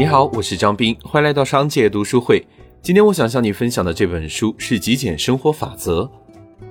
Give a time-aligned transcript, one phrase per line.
[0.00, 2.42] 你好，我是张斌，欢迎来到商界读书会。
[2.80, 6.04] 今天我想向你分享的这本书是《极简生活法则》。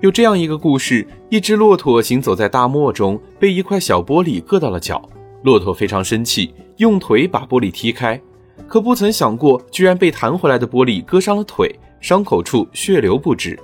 [0.00, 5.02] 有这样一个故事：一只骆驼行走在大漠中，被一块小玻璃硌到了脚。
[5.42, 8.22] 骆驼非常生气，用腿把玻璃踢开，
[8.68, 13.58] 可不曾想过，居然被弹回来的玻璃割伤了腿，伤口处血流不止。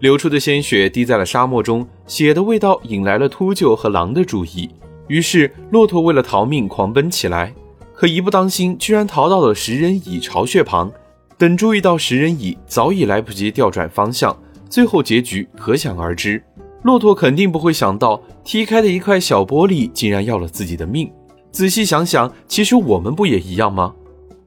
[0.00, 4.68] 流出的鲜血滴在了沙漠中，血的味道引来了秃鹫和狼的注意。
[5.06, 7.54] 于是，骆驼为了逃命狂奔起来，
[7.98, 10.88] 可一不当心，居然逃到了食人蚁巢穴旁。
[11.36, 14.36] 等注意到食人蚁，早已来不及调转方向。
[14.70, 16.40] 最后结局可想而知。
[16.82, 21.10] 骆驼肯定不会想到，踢开的一块小玻璃竟然要了自己的命。
[21.50, 23.92] 仔细想想，其实我们不也一样吗？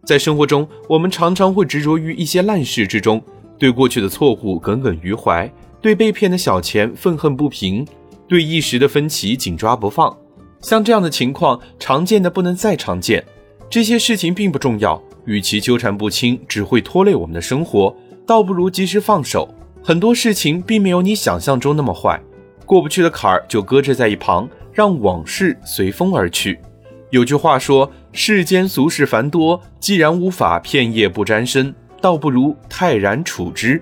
[0.06, 3.22] 在生活中，我们常常会执着于一些烂事之中。
[3.59, 7.86] 对过去的错误耿耿于怀，对被骗的小钱愤恨不平，
[8.30, 10.18] 对一时的分歧紧抓不放。
[10.62, 13.22] 像这样的情况，常见的不能再常见。
[13.72, 17.95] 这些事情并不重要，与其纠缠不清，只会拖累我们的生活，
[18.28, 19.47] 倒不如及时放手。
[19.81, 22.22] 很多事情并没有你想象中那么坏，
[22.66, 26.59] 过不去的坎儿就搁置在一旁，让往事随风而去。
[27.11, 33.81] 有句话说：“世间俗事繁多，既然无法片叶不沾身。”倒不如泰然处之，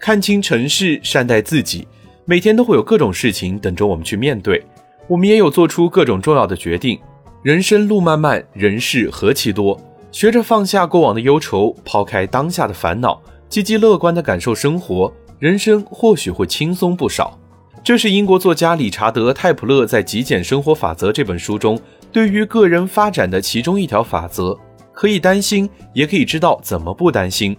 [0.00, 1.86] 看清尘世，善待自己。
[2.24, 4.64] 每天都会有各种事情等着我们去面对，
[5.06, 6.98] 我们也有做出各种重要的决定。
[7.44, 9.80] 人生路漫漫，人事何其多。
[10.10, 17.38] 学着放下过往的忧愁，抛开当下的烦恼，积极乐观地感受生活，人生或许会轻松不少。
[17.84, 21.80] 这是英国作家理查德·泰普勒在《极简生活法则》这本书中
[22.10, 24.58] 对于个人发展的其中一条法则。
[24.92, 27.56] 可以担心，也可以知道怎么不担心。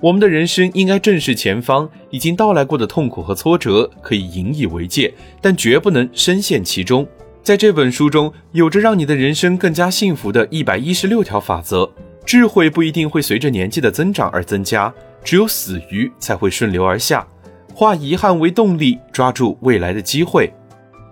[0.00, 7.06] 我们的人生应该正视前方已经到来过的痛苦和挫折，可以引以为戒，但绝不能深陷其中。
[7.42, 11.90] 在这本书中，有着让你的人生更加幸福的一百一十六条法则。
[12.26, 14.92] 智慧不一定会随着年纪的增长而增加，
[15.24, 17.26] 只有死鱼才会顺流而下。
[17.74, 20.52] 化遗憾为动力，抓住未来的机会。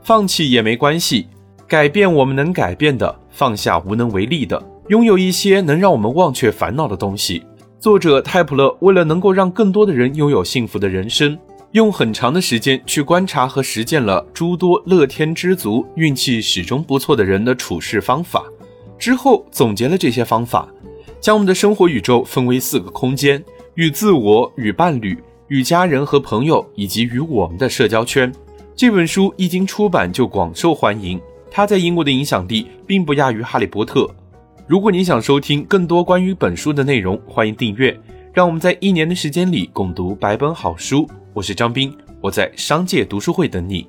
[0.03, 1.27] 放弃也没关系，
[1.67, 4.63] 改变我们能改变的，放下无能为力的。
[4.89, 7.43] 拥有一些能让我们忘却烦恼的东西。
[7.81, 11.37] 作者泰普勒为了能够让更多的人拥有幸福的人生，
[11.73, 18.43] 用很长的时间去观察和实践了诸多乐天知足、运气始终不错的人的处事方法，
[18.99, 20.67] 之后总结了这些方法，
[21.21, 25.19] 将我们的生活宇宙分为四个空间：与自我、与伴侣、
[25.49, 28.33] 与家人和朋友，以及与我们的社交圈。
[28.75, 34.05] 这本书一经出版就广受欢迎，它在英国的影响力并不亚于《哈利波特》。
[34.67, 37.95] 如果你想收听更多关于本书的内容，欢迎订阅。
[38.33, 41.09] 让我们在一年的时间里共读百本好书。
[41.35, 43.87] 我是张斌，我在商界读书会等你。